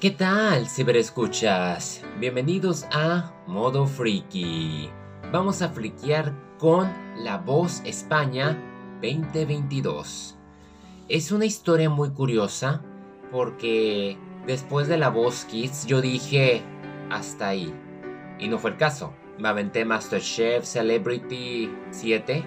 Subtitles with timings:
[0.00, 2.04] ¿Qué tal, ciberescuchas?
[2.20, 4.88] Bienvenidos a Modo Freaky.
[5.32, 8.56] Vamos a friquear con La Voz España
[9.02, 10.36] 2022.
[11.08, 12.80] Es una historia muy curiosa
[13.32, 14.16] porque
[14.46, 16.62] después de La Voz Kids yo dije
[17.10, 17.74] hasta ahí.
[18.38, 19.12] Y no fue el caso.
[19.36, 22.44] Me aventé MasterChef Celebrity 7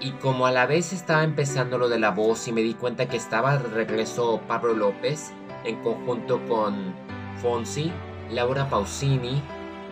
[0.00, 3.08] y como a la vez estaba empezando lo de la voz y me di cuenta
[3.08, 5.32] que estaba de regreso Pablo López,
[5.64, 6.94] en conjunto con
[7.40, 7.92] Fonsi,
[8.30, 9.42] Laura Pausini,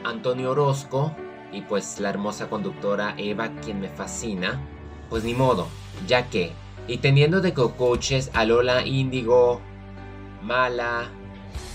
[0.05, 1.15] Antonio Orozco
[1.53, 4.61] y pues la hermosa conductora Eva, quien me fascina.
[5.11, 5.69] Pues ni modo,
[6.07, 6.53] ya que,
[6.89, 9.61] y teniendo de co-coaches a Lola Índigo,
[10.43, 11.09] Mala,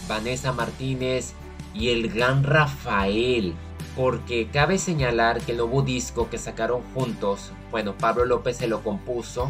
[0.08, 1.34] Vanessa Martínez
[1.73, 3.53] y el gran Rafael.
[3.95, 8.84] Porque cabe señalar que el nuevo disco que sacaron juntos, bueno, Pablo López se lo
[8.84, 9.49] compuso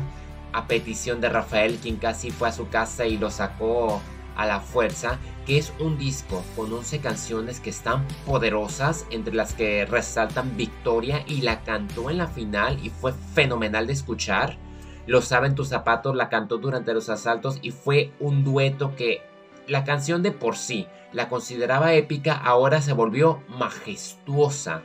[0.53, 4.01] a petición de Rafael, quien casi fue a su casa y lo sacó
[4.37, 5.17] a la fuerza,
[5.47, 11.23] que es un disco con 11 canciones que están poderosas, entre las que resaltan Victoria
[11.25, 14.57] y la cantó en la final y fue fenomenal de escuchar.
[15.05, 19.21] Lo saben tus zapatos, la cantó durante los asaltos y fue un dueto que
[19.67, 24.81] la canción de por sí la consideraba épica, ahora se volvió majestuosa.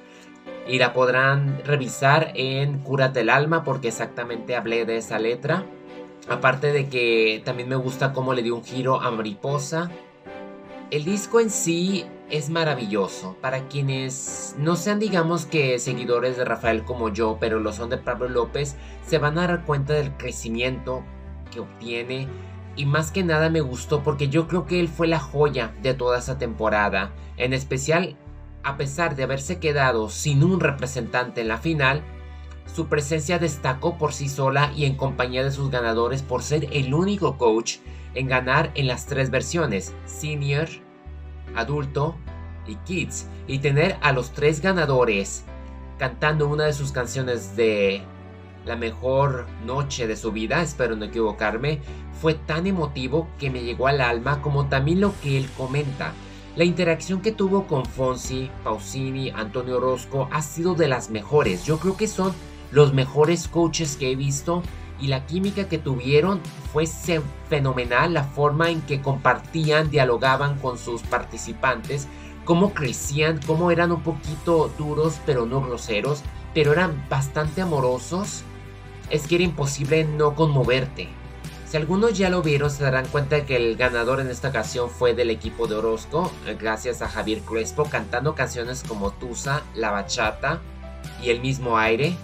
[0.69, 5.67] Y la podrán revisar en Cúrate el alma porque exactamente hablé de esa letra.
[6.29, 9.91] Aparte de que también me gusta cómo le dio un giro a Mariposa.
[10.93, 13.35] El disco en sí es maravilloso.
[13.41, 17.97] Para quienes no sean, digamos que seguidores de Rafael como yo, pero lo son de
[17.97, 18.77] Pablo López,
[19.07, 21.03] se van a dar cuenta del crecimiento
[21.51, 22.29] que obtiene.
[22.77, 25.95] Y más que nada me gustó porque yo creo que él fue la joya de
[25.95, 27.15] toda esa temporada.
[27.39, 28.15] En especial,
[28.63, 32.03] a pesar de haberse quedado sin un representante en la final,
[32.67, 36.93] su presencia destacó por sí sola y en compañía de sus ganadores por ser el
[36.93, 37.79] único coach
[38.15, 40.69] en ganar en las tres versiones, senior,
[41.55, 42.17] adulto
[42.67, 45.45] y kids, y tener a los tres ganadores
[45.99, 48.03] cantando una de sus canciones de
[48.65, 51.81] la mejor noche de su vida, espero no equivocarme,
[52.21, 56.13] fue tan emotivo que me llegó al alma como también lo que él comenta.
[56.55, 61.65] La interacción que tuvo con Fonsi, Pausini, Antonio Orozco ha sido de las mejores.
[61.65, 62.33] Yo creo que son
[62.71, 64.63] los mejores coaches que he visto
[65.03, 66.41] y la química que tuvieron
[66.73, 72.07] fue fenomenal, la forma en que compartían, dialogaban con sus participantes,
[72.45, 76.23] cómo crecían, cómo eran un poquito duros pero no groseros,
[76.55, 78.45] pero eran bastante amorosos.
[79.11, 81.09] Es que era imposible no conmoverte.
[81.69, 85.15] Si algunos ya lo vieron, se darán cuenta que el ganador en esta ocasión fue
[85.15, 86.31] del equipo de Orozco,
[86.61, 90.61] gracias a Javier Crespo cantando canciones como Tusa, La Bachata
[91.23, 92.15] y El mismo aire,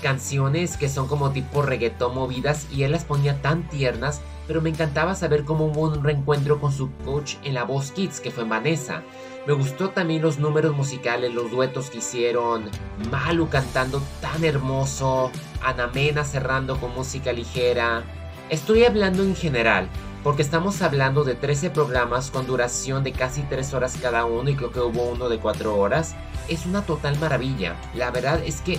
[0.00, 4.70] canciones que son como tipo reggaetón movidas y él las ponía tan tiernas, pero me
[4.70, 8.44] encantaba saber cómo hubo un reencuentro con su coach en la voz Kids, que fue
[8.44, 9.02] Vanessa.
[9.46, 12.70] Me gustó también los números musicales, los duetos que hicieron,
[13.10, 15.30] Malu cantando tan hermoso,
[15.62, 18.04] Anamena cerrando con música ligera.
[18.50, 19.88] Estoy hablando en general,
[20.22, 24.54] porque estamos hablando de 13 programas con duración de casi 3 horas cada uno y
[24.54, 26.14] creo que hubo uno de 4 horas.
[26.48, 27.76] Es una total maravilla.
[27.94, 28.78] La verdad es que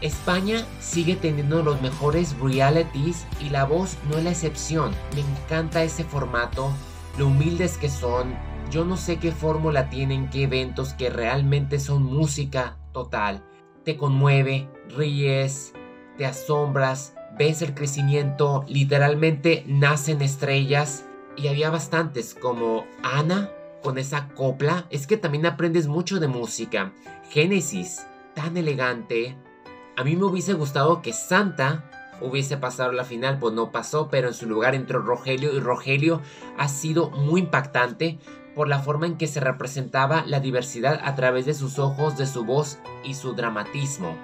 [0.00, 4.92] España sigue teniendo los mejores realities y La Voz no es la excepción.
[5.14, 6.72] Me encanta ese formato,
[7.18, 8.34] lo humildes que son.
[8.70, 13.44] Yo no sé qué fórmula tienen, qué eventos que realmente son música total.
[13.84, 15.74] Te conmueve, ríes,
[16.16, 21.04] te asombras, ves el crecimiento, literalmente nacen estrellas.
[21.36, 23.50] Y había bastantes como Ana
[23.82, 24.86] con esa copla.
[24.90, 26.92] Es que también aprendes mucho de música.
[27.30, 29.36] Génesis, tan elegante,
[30.00, 31.84] a mí me hubiese gustado que Santa
[32.22, 36.22] hubiese pasado la final, pues no pasó, pero en su lugar entró Rogelio y Rogelio
[36.56, 38.18] ha sido muy impactante
[38.54, 42.26] por la forma en que se representaba la diversidad a través de sus ojos, de
[42.26, 44.16] su voz y su dramatismo.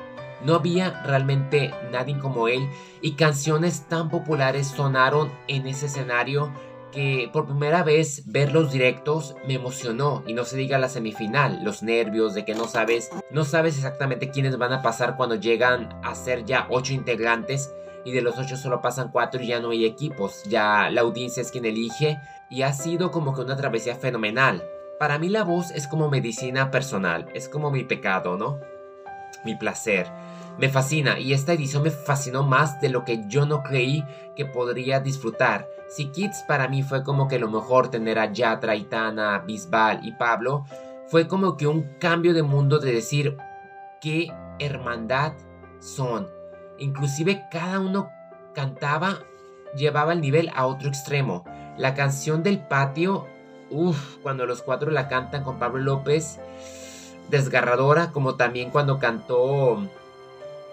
[0.42, 2.70] No había realmente nadie como él
[3.02, 6.52] y canciones tan populares sonaron en ese escenario
[6.96, 11.62] que por primera vez ver los directos me emocionó y no se diga la semifinal,
[11.62, 15.90] los nervios de que no sabes, no sabes exactamente quiénes van a pasar cuando llegan
[16.02, 17.70] a ser ya ocho integrantes
[18.06, 21.42] y de los ocho solo pasan cuatro y ya no hay equipos, ya la audiencia
[21.42, 24.64] es quien elige y ha sido como que una travesía fenomenal.
[24.98, 28.58] Para mí la voz es como medicina personal, es como mi pecado, ¿no?
[29.44, 30.06] Mi placer.
[30.56, 34.02] Me fascina y esta edición me fascinó más de lo que yo no creí
[34.34, 35.68] que podría disfrutar.
[35.88, 40.12] Si Kids para mí fue como que lo mejor tener a Yatra, Itana, Bisbal y
[40.12, 40.64] Pablo,
[41.08, 43.36] fue como que un cambio de mundo de decir
[44.00, 45.32] qué hermandad
[45.80, 46.28] son.
[46.78, 48.10] Inclusive cada uno
[48.54, 49.20] cantaba,
[49.76, 51.44] llevaba el nivel a otro extremo.
[51.76, 53.26] La canción del patio
[53.70, 56.38] uff, cuando los cuatro la cantan con Pablo López,
[57.28, 59.78] desgarradora, como también cuando cantó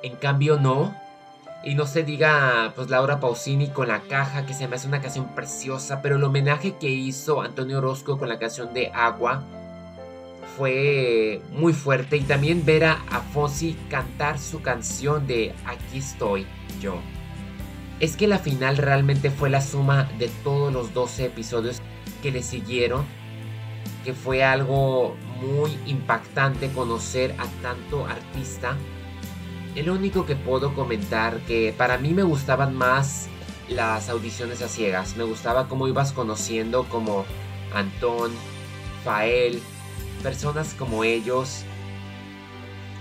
[0.02, 0.96] En cambio no.
[1.64, 5.02] Y no se diga, pues Laura Pausini con la caja, que se me hace una
[5.02, 9.44] canción preciosa, pero el homenaje que hizo Antonio Orozco con la canción de Agua
[10.58, 12.18] fue muy fuerte.
[12.18, 12.98] Y también ver a
[13.34, 16.46] Fonsi cantar su canción de Aquí estoy
[16.82, 16.96] yo.
[18.00, 21.82] Es que la final realmente fue la suma de todos los 12 episodios
[22.22, 23.06] que le siguieron,
[24.04, 28.76] que fue algo muy impactante conocer a tanto artista.
[29.76, 33.28] El único que puedo comentar que para mí me gustaban más
[33.70, 35.18] las audiciones a ciegas.
[35.18, 37.26] Me gustaba cómo ibas conociendo como
[37.74, 38.32] Antón,
[39.04, 39.60] Fael,
[40.22, 41.64] personas como ellos.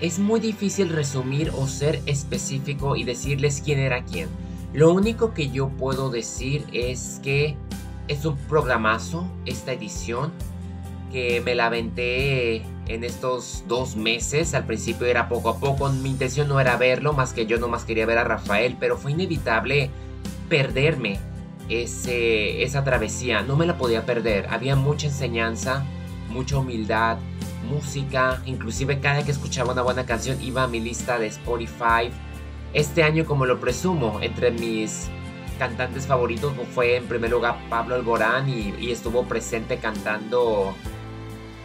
[0.01, 4.29] Es muy difícil resumir o ser específico y decirles quién era quién.
[4.73, 7.55] Lo único que yo puedo decir es que
[8.09, 10.33] es un programazo esta edición
[11.13, 14.55] que me la aventé en estos dos meses.
[14.55, 15.89] Al principio era poco a poco.
[15.91, 19.13] Mi intención no era verlo, más que yo nomás quería ver a Rafael, pero fue
[19.13, 19.91] inevitable
[20.49, 21.19] perderme
[21.69, 23.43] ese, esa travesía.
[23.43, 24.47] No me la podía perder.
[24.51, 25.85] Había mucha enseñanza,
[26.29, 27.19] mucha humildad,
[27.69, 28.43] música.
[28.47, 32.11] Inclusive cada que escuchaba una buena canción iba a mi lista de Spotify.
[32.75, 35.11] Este año, como lo presumo, entre mis
[35.59, 40.75] cantantes favoritos fue en primer lugar Pablo Alborán y, estuvo presente cantando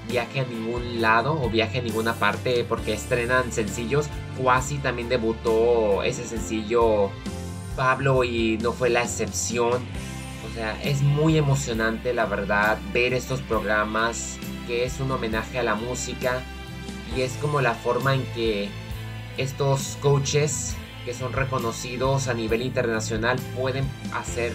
[0.08, 4.08] Viaje a ningún lado o Viaje a ninguna parte porque estrenan sencillos.
[4.42, 7.12] Cuasi también debutó ese sencillo
[7.76, 9.82] Pablo y no fue la excepción.
[10.50, 15.64] O sea, es muy emocionante la verdad ver estos programas que es un homenaje a
[15.64, 16.42] la música
[17.16, 18.70] y es como la forma en que
[19.38, 20.76] estos coaches
[21.06, 24.52] que son reconocidos a nivel internacional pueden hacer,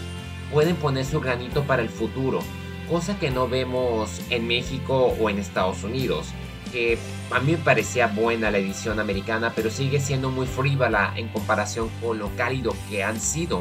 [0.53, 2.41] pueden poner su granito para el futuro,
[2.89, 6.29] cosa que no vemos en México o en Estados Unidos,
[6.73, 6.99] que
[7.31, 11.91] a mí me parecía buena la edición americana, pero sigue siendo muy frívola en comparación
[12.01, 13.61] con lo cálido que han sido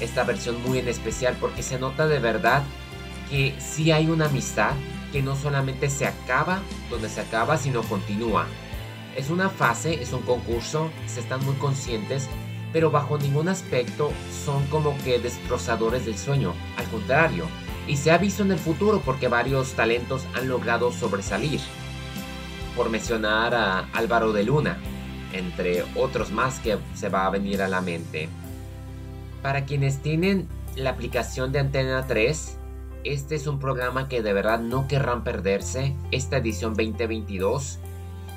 [0.00, 2.62] esta versión muy en especial, porque se nota de verdad
[3.30, 4.72] que sí hay una amistad
[5.12, 6.60] que no solamente se acaba
[6.90, 8.46] donde se acaba, sino continúa.
[9.16, 12.28] Es una fase, es un concurso, se están muy conscientes,
[12.72, 14.10] pero bajo ningún aspecto
[14.44, 17.46] son como que destrozadores del sueño, al contrario,
[17.86, 21.60] y se ha visto en el futuro porque varios talentos han logrado sobresalir.
[22.76, 24.78] Por mencionar a Álvaro de Luna,
[25.32, 28.28] entre otros más que se va a venir a la mente.
[29.42, 32.56] Para quienes tienen la aplicación de Antena 3,
[33.04, 37.78] este es un programa que de verdad no querrán perderse, esta edición 2022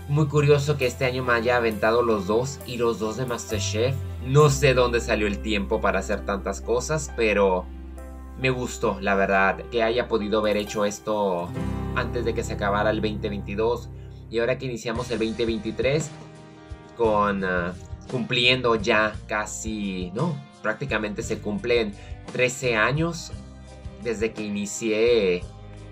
[0.07, 3.93] muy curioso que este año me haya aventado los dos y los dos de Masterchef.
[4.25, 7.65] No sé dónde salió el tiempo para hacer tantas cosas, pero
[8.39, 11.49] me gustó, la verdad, que haya podido haber hecho esto
[11.95, 13.89] antes de que se acabara el 2022
[14.29, 16.09] y ahora que iniciamos el 2023
[16.95, 17.73] con ah,
[18.11, 21.93] cumpliendo ya casi, no, prácticamente se cumplen
[22.31, 23.31] 13 años
[24.03, 25.43] desde que inicié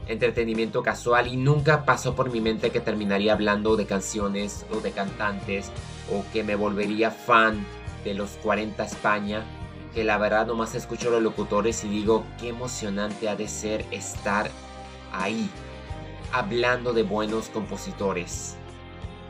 [0.07, 4.91] entretenimiento casual y nunca pasó por mi mente que terminaría hablando de canciones o de
[4.91, 5.71] cantantes
[6.11, 7.65] o que me volvería fan
[8.03, 9.43] de los 40 España,
[9.95, 14.51] que la verdad nomás escucho los locutores y digo qué emocionante ha de ser estar
[15.11, 15.49] ahí,
[16.31, 18.57] hablando de buenos compositores,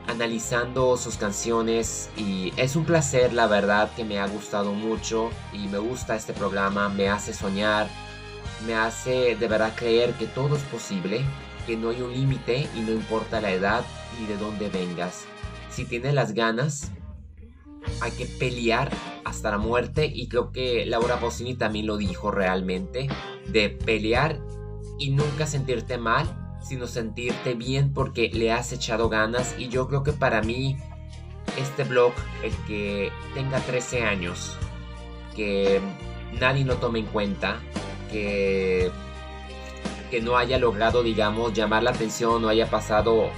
[0.07, 5.67] analizando sus canciones y es un placer la verdad que me ha gustado mucho y
[5.67, 7.87] me gusta este programa, me hace soñar
[8.65, 11.21] me hace de verdad creer que todo es posible,
[11.67, 13.83] que no hay un límite y no importa la edad
[14.19, 15.25] ni de dónde vengas.
[15.69, 16.91] Si tienes las ganas,
[18.01, 18.91] hay que pelear
[19.23, 23.07] hasta la muerte y creo que Laura Bosini también lo dijo realmente,
[23.47, 24.39] de pelear
[24.99, 30.03] y nunca sentirte mal, sino sentirte bien porque le has echado ganas y yo creo
[30.03, 30.77] que para mí
[31.57, 32.13] este blog,
[32.43, 34.57] el que tenga 13 años,
[35.35, 35.79] que
[36.39, 37.59] nadie lo tome en cuenta,
[38.11, 38.91] que,
[40.21, 43.31] no haya logrado, digamos, llamar la atención o haya pasado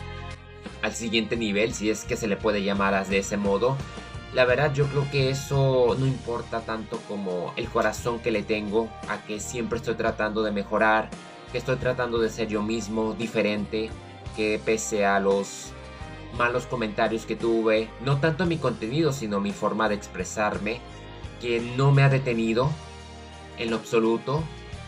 [0.84, 3.76] al siguiente nivel, si es que se le puede llamar de ese modo.
[4.38, 8.88] La verdad yo creo que eso no importa tanto como el corazón que le tengo
[9.10, 11.10] a que siempre estoy tratando de mejorar,
[11.52, 13.90] que estoy tratando de ser yo mismo diferente,
[14.36, 15.72] que pese a los
[16.38, 20.82] malos comentarios que tuve, no tanto mi contenido, sino mi forma de expresarme,
[21.42, 22.70] que no me ha detenido
[23.58, 24.44] en lo absoluto,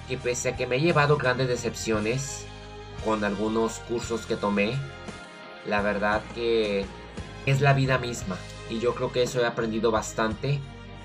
[0.07, 2.45] que pese a que me he llevado grandes decepciones
[3.03, 4.77] con algunos cursos que tomé,
[5.65, 6.85] la verdad que
[7.47, 8.37] es la vida misma.
[8.69, 10.59] Y yo creo que eso he aprendido bastante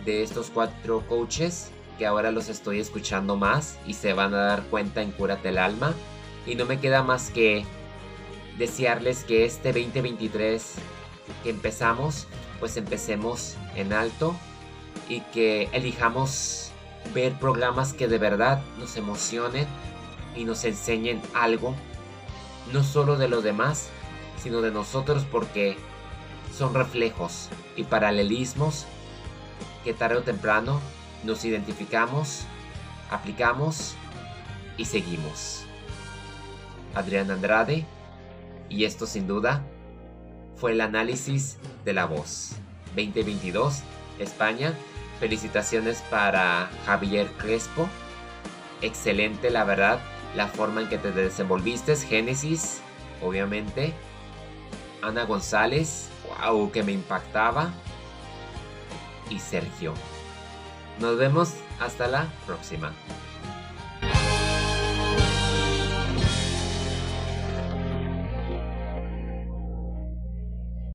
[0.04, 4.64] de estos cuatro coaches que ahora los estoy escuchando más y se van a dar
[4.64, 5.94] cuenta en Cúrate el Alma.
[6.46, 7.64] Y no me queda más que
[8.58, 10.74] desearles que este 2023
[11.42, 12.26] que empezamos,
[12.60, 14.34] pues empecemos en alto
[15.08, 16.70] y que elijamos
[17.14, 19.66] ver programas que de verdad nos emocionen
[20.36, 21.74] y nos enseñen algo,
[22.72, 23.88] no solo de los demás,
[24.42, 25.76] sino de nosotros porque
[26.56, 28.86] son reflejos y paralelismos
[29.82, 30.80] que tarde o temprano
[31.24, 32.44] nos identificamos,
[33.10, 33.94] aplicamos
[34.76, 35.64] y seguimos.
[36.94, 37.84] Adrián Andrade,
[38.68, 39.62] y esto sin duda
[40.56, 42.52] fue el análisis de la voz
[42.96, 43.82] 2022
[44.18, 44.74] España.
[45.20, 47.88] Felicitaciones para Javier Crespo.
[48.82, 50.00] Excelente, la verdad,
[50.36, 51.96] la forma en que te desenvolviste.
[51.96, 52.80] Génesis,
[53.22, 53.92] obviamente.
[55.02, 56.08] Ana González,
[56.40, 57.70] wow, que me impactaba.
[59.30, 59.94] Y Sergio.
[61.00, 62.92] Nos vemos hasta la próxima.